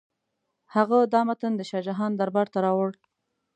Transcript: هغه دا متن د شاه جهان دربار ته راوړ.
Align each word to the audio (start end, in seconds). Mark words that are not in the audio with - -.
هغه 0.75 0.97
دا 1.13 1.21
متن 1.27 1.53
د 1.55 1.61
شاه 1.69 1.83
جهان 1.87 2.11
دربار 2.15 2.47
ته 2.53 2.59
راوړ. 2.65 2.89